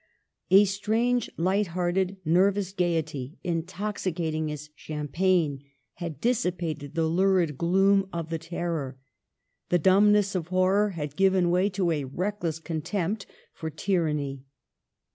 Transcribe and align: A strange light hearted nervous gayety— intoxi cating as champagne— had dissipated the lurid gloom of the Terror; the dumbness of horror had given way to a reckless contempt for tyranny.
A 0.49 0.65
strange 0.65 1.29
light 1.37 1.67
hearted 1.77 2.17
nervous 2.25 2.73
gayety— 2.73 3.37
intoxi 3.55 4.11
cating 4.11 4.49
as 4.51 4.71
champagne— 4.73 5.63
had 6.01 6.19
dissipated 6.19 6.95
the 6.95 7.05
lurid 7.05 7.55
gloom 7.55 8.09
of 8.11 8.31
the 8.31 8.39
Terror; 8.39 8.97
the 9.69 9.77
dumbness 9.77 10.33
of 10.33 10.47
horror 10.47 10.89
had 10.89 11.15
given 11.15 11.51
way 11.51 11.69
to 11.69 11.91
a 11.91 12.05
reckless 12.05 12.57
contempt 12.57 13.27
for 13.53 13.69
tyranny. 13.69 14.41